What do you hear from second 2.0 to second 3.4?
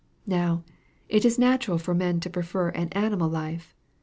to prefer an animal